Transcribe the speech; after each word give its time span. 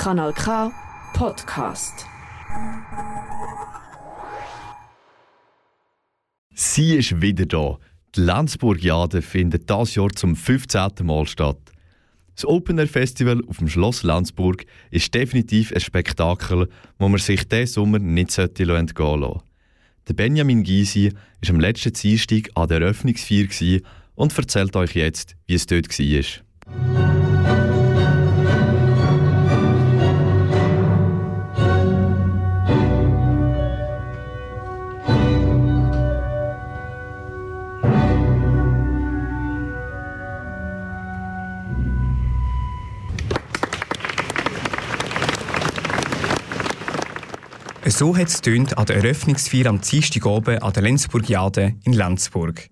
Kanal 0.00 0.32
K 0.32 0.72
Podcast. 1.12 2.06
Sie 6.54 6.94
ist 6.94 7.20
wieder 7.20 7.44
da. 7.44 7.76
Die 8.16 8.22
Lenzburg-Jade 8.22 9.20
findet 9.20 9.68
dieses 9.68 9.96
Jahr 9.96 10.08
zum 10.08 10.36
15. 10.36 10.92
Mal 11.02 11.26
statt. 11.26 11.58
Das 12.34 12.46
Open 12.46 12.78
Air 12.78 12.88
Festival 12.88 13.42
auf 13.46 13.58
dem 13.58 13.68
Schloss 13.68 14.02
Lenzburg 14.02 14.64
ist 14.90 15.12
definitiv 15.12 15.70
ein 15.70 15.82
Spektakel, 15.82 16.70
wo 16.98 17.10
man 17.10 17.20
sich 17.20 17.46
diesen 17.46 17.66
Sommer 17.66 17.98
nicht 17.98 18.38
entgehen 18.38 18.68
lassen 18.68 19.42
Der 20.08 20.14
Benjamin 20.14 20.62
Gysi 20.62 21.12
war 21.42 21.50
am 21.50 21.60
letzten 21.60 21.92
Dienstag 21.92 22.48
an 22.54 22.68
der 22.68 22.80
Eröffnungsfeier 22.80 23.80
und 24.14 24.38
erzählt 24.38 24.74
euch 24.76 24.94
jetzt, 24.94 25.36
wie 25.46 25.56
es 25.56 25.66
dort 25.66 25.90
war. 25.90 26.49
So 47.90 48.16
hat 48.16 48.28
es 48.28 48.40
an 48.76 48.86
der 48.86 48.96
Eröffnungsfeier 48.96 49.66
am 49.66 49.80
Dienstag 49.80 50.24
oben 50.24 50.62
an 50.62 50.72
der 50.72 50.82
Lenzburgiade 50.84 51.74
in 51.82 51.92
Lenzburg. 51.92 52.70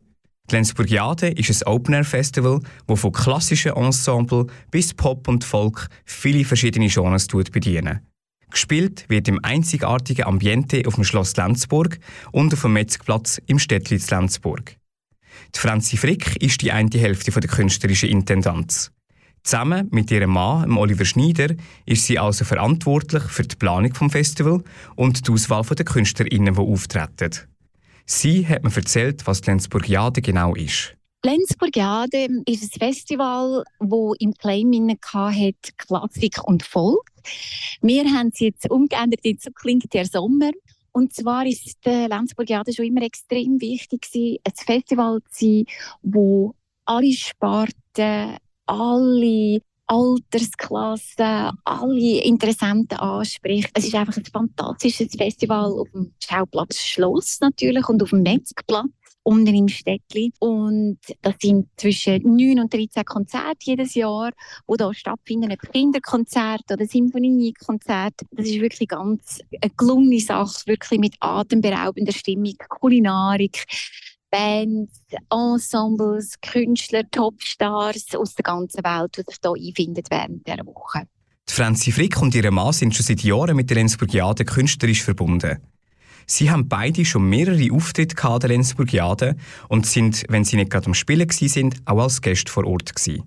Die 0.49 0.55
Lenzburgiade 0.55 1.29
ist 1.29 1.51
ein 1.51 1.73
Open-Air-Festival, 1.73 2.61
das 2.87 3.01
von 3.01 3.13
klassischen 3.13 3.73
Ensemble 3.73 4.47
bis 4.71 4.95
Pop 4.95 5.27
und 5.27 5.43
Folk 5.43 5.89
viele 6.05 6.45
verschiedene 6.45 6.89
Genres 6.89 7.27
bedienen. 7.27 8.07
Gespielt 8.51 9.07
wird 9.09 9.27
im 9.27 9.45
einzigartigen 9.45 10.25
Ambiente 10.25 10.83
auf 10.87 10.95
dem 10.95 11.05
Schloss 11.05 11.37
Lenzburg 11.37 11.99
und 12.31 12.55
auf 12.55 12.63
dem 12.63 12.75
Metzgplatz 12.75 13.41
im 13.47 13.59
Städtli 13.59 14.01
Lenzburg. 14.09 14.77
Die 15.55 15.59
Franzi 15.59 15.97
Frick 15.97 16.37
ist 16.37 16.63
die 16.63 16.71
eine 16.71 16.91
Hälfte 16.91 17.33
der 17.33 17.51
künstlerischen 17.51 18.09
Intendanz. 18.09 18.93
Zusammen 19.49 19.89
mit 19.93 20.11
ihrem 20.11 20.33
Mann, 20.33 20.77
Oliver 20.77 21.07
Schneider, 21.07 21.55
ist 21.87 22.05
sie 22.05 22.19
also 22.19 22.45
verantwortlich 22.45 23.23
für 23.23 23.45
die 23.45 23.57
Planung 23.57 23.91
des 23.95 24.13
Festivals 24.13 24.63
und 24.95 25.27
die 25.27 25.33
Auswahl 25.33 25.65
der 25.65 25.87
KünstlerInnen, 25.87 26.53
die 26.53 26.61
auftreten. 26.61 27.31
Sie 28.05 28.47
hat 28.47 28.63
mir 28.63 28.77
erzählt, 28.77 29.27
was 29.27 29.41
die 29.41 29.49
Lenzburgiade 29.49 30.21
genau 30.21 30.55
ist. 30.55 30.95
Lenzburgiade 31.25 32.29
ist 32.45 32.63
ein 32.63 32.79
Festival, 32.79 33.65
das 33.81 34.17
im 34.19 34.35
Claim 34.35 34.91
hat 35.01 35.79
Klassik 35.79 36.45
und 36.45 36.63
Volk. 36.63 37.09
Wir 37.81 38.05
haben 38.05 38.29
es 38.31 38.41
jetzt 38.41 38.71
umgeändert, 38.71 39.21
jetzt 39.23 39.49
klingt 39.55 39.95
der 39.95 40.05
Sommer. 40.05 40.51
Und 40.93 41.15
zwar 41.15 41.47
ist 41.47 41.79
der 41.87 42.11
Lenzburgiade 42.11 42.75
schon 42.75 42.85
immer 42.85 43.01
extrem 43.01 43.59
wichtig, 43.63 44.11
ein 44.15 44.53
Festival 44.55 45.21
zu 45.31 45.47
sein, 45.47 45.65
wo 46.03 46.55
alle 46.85 47.15
Sparten 47.15 48.37
alle 48.69 49.61
Altersklassen, 49.87 51.59
alle 51.65 52.23
Interessenten 52.23 52.99
anspricht. 52.99 53.71
Es 53.73 53.87
ist 53.87 53.95
einfach 53.95 54.17
ein 54.17 54.25
fantastisches 54.27 55.15
Festival 55.17 55.73
auf 55.73 55.89
dem 55.93 56.13
Schauplatz 56.23 56.77
Schloss 56.77 57.39
natürlich 57.41 57.89
und 57.89 58.03
auf 58.03 58.11
dem 58.11 58.23
Metzgplatz 58.23 58.91
unten 59.23 59.55
im 59.55 59.69
Städtli. 59.69 60.33
Und 60.41 60.99
das 61.23 61.35
sind 61.41 61.69
zwischen 61.77 62.37
9 62.37 62.61
und 62.61 62.73
13 62.73 63.05
Konzerte 63.05 63.59
jedes 63.61 63.95
Jahr, 63.95 64.31
die 64.69 64.75
hier 64.77 64.95
stattfinden. 64.95 65.51
Ein 65.51 65.59
Kinderkonzert 65.59 66.65
oder 66.71 66.87
Symphoniekonzert. 66.87 68.15
Das 68.31 68.47
ist 68.47 68.61
wirklich 68.61 68.89
ganz 68.89 69.41
eine 69.61 69.71
gelungene 69.77 70.21
Sache, 70.21 70.67
wirklich 70.67 71.01
mit 71.01 71.15
atemberaubender 71.21 72.13
Stimmung, 72.13 72.55
Kulinarik. 72.69 73.65
Bands, 74.31 75.01
Ensembles, 75.31 76.41
Künstler, 76.41 77.03
Topstars 77.11 78.15
aus 78.15 78.35
der 78.35 78.43
ganzen 78.43 78.85
Welt, 78.85 79.17
die 79.17 79.23
sich 79.23 79.39
hier 79.43 79.53
einfinden 79.53 80.05
während 80.11 80.47
dieser 80.47 80.67
Woche. 80.67 81.03
Die 81.49 81.55
Franzi 81.55 81.93
Frick 81.93 82.21
und 82.21 82.35
ihre 82.35 82.51
Mann 82.51 82.73
sind 82.73 82.95
schon 82.95 83.07
seit 83.07 83.23
Jahren 83.23 83.57
mit 83.57 83.71
der 83.71 83.77
Lenzburgiade 83.79 84.45
künstlerisch 84.45 85.03
verbunden. 85.03 85.59
Sie 86.27 86.51
haben 86.51 86.69
beide 86.69 87.07
schon 87.07 87.27
mehrere 87.29 87.73
Auftritte 87.73 88.23
an 88.29 88.41
der 88.41 88.51
Lenzburgiade 88.51 89.37
und 89.69 89.87
sind, 89.87 90.25
wenn 90.29 90.45
sie 90.45 90.57
nicht 90.57 90.71
gerade 90.71 90.87
am 90.87 90.95
Spielen 90.95 91.31
sind, 91.31 91.77
auch 91.87 92.03
als 92.03 92.21
Gäste 92.21 92.53
vor 92.53 92.67
Ort 92.67 92.95
gewesen. 92.95 93.25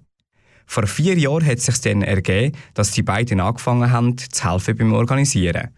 Vor 0.67 0.85
vier 0.85 1.17
Jahren 1.17 1.45
hat 1.45 1.57
es 1.57 1.65
sich 1.65 1.81
dann 1.81 2.03
ergeben, 2.03 2.55
dass 2.75 2.91
die 2.91 3.01
beiden 3.01 3.39
angefangen 3.39 3.91
haben, 3.91 4.17
zu 4.17 4.49
helfen 4.49 4.77
beim 4.77 4.93
Organisieren. 4.93 5.69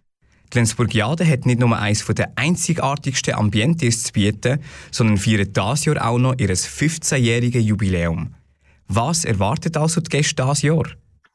Die 0.53 0.59
Lenzburgiade 0.59 1.27
hat 1.27 1.47
nicht 1.47 1.59
nur 1.59 1.75
eines 1.75 2.05
der 2.05 2.31
einzigartigsten 2.35 3.33
Ambientes 3.33 4.03
zu 4.03 4.13
bieten, 4.13 4.59
sondern 4.91 5.17
feiert 5.17 5.57
dieses 5.57 5.85
Jahr 5.85 6.07
auch 6.07 6.19
noch 6.19 6.35
ihr 6.37 6.49
15-jähriges 6.49 7.59
Jubiläum. 7.59 8.35
Was 8.87 9.25
erwartet 9.25 9.77
also 9.77 9.99
die 9.99 10.09
Gäste 10.09 10.43
dieses 10.43 10.61
Jahr? 10.61 10.85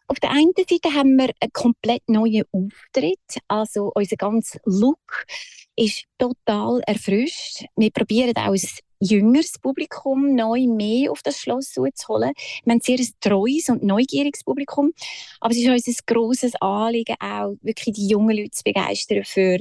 Auf 0.06 0.20
der 0.20 0.30
einen 0.30 0.52
Seite 0.56 0.94
haben 0.94 1.16
wir 1.16 1.30
einen 1.40 1.52
komplett 1.52 2.08
neuen 2.08 2.44
Auftritt. 2.52 3.18
Also 3.48 3.90
unser 3.92 4.16
ganzer 4.16 4.60
Look 4.64 5.26
ist 5.74 6.04
total 6.18 6.80
erfrischt. 6.86 7.64
Wir 7.74 7.90
probieren 7.90 8.36
auch 8.36 8.52
ein 8.52 8.60
jüngeres 9.00 9.58
Publikum 9.58 10.34
neu 10.34 10.66
mehr 10.66 11.10
auf 11.10 11.22
das 11.22 11.38
Schloss 11.38 11.72
zu 11.72 11.82
holen. 11.82 12.32
Wir 12.64 12.72
haben 12.72 12.80
sehr 12.80 12.98
ein 12.98 13.08
treues 13.20 13.68
und 13.68 13.82
neugieriges 13.82 14.44
Publikum, 14.44 14.92
aber 15.40 15.52
es 15.52 15.58
ist 15.58 15.68
uns 15.68 15.88
ein 15.88 15.94
grosses 16.06 16.54
Anliegen, 16.60 17.16
auch 17.20 17.54
wirklich 17.62 17.94
die 17.94 18.08
jungen 18.08 18.36
Leute 18.36 18.50
zu 18.50 18.64
begeistern 18.64 19.24
für 19.24 19.58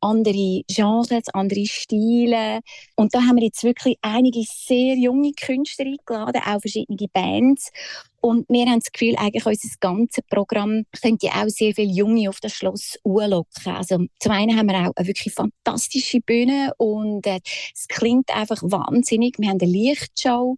andere 0.00 0.62
Genres, 0.68 1.28
andere 1.32 1.66
Stile. 1.66 2.60
Und 2.96 3.14
da 3.14 3.22
haben 3.22 3.36
wir 3.36 3.44
jetzt 3.44 3.64
wirklich 3.64 3.96
einige 4.02 4.42
sehr 4.46 4.96
junge 4.96 5.32
Künstler 5.32 5.86
eingeladen, 5.86 6.42
auch 6.44 6.60
verschiedene 6.60 7.08
Bands. 7.12 7.70
Und 8.22 8.46
wir 8.48 8.66
haben 8.66 8.80
das 8.80 8.92
Gefühl, 8.92 9.16
eigentlich 9.16 9.46
unser 9.46 9.68
ganzes 9.80 10.24
Programm 10.28 10.84
könnte 11.00 11.28
auch 11.28 11.48
sehr 11.48 11.74
viele 11.74 11.90
Junge 11.90 12.28
auf 12.28 12.40
das 12.40 12.52
Schloss 12.52 12.98
anlocken. 13.04 13.72
Also 13.74 13.98
zum 14.18 14.32
einen 14.32 14.58
haben 14.58 14.68
wir 14.68 14.76
auch 14.76 14.92
eine 14.94 15.06
wirklich 15.06 15.32
fantastische 15.32 16.20
Bühne 16.20 16.72
und 16.76 17.26
äh, 17.26 17.40
es 17.74 17.88
klingt 17.88 18.30
einfach 18.34 18.62
wahnsinnig. 18.62 19.38
Wir 19.38 19.48
haben 19.48 19.58
eine 19.60 19.70
Lichtshow, 19.70 20.56